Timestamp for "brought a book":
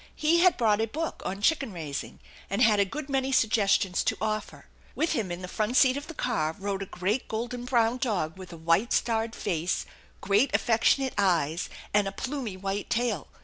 0.57-1.21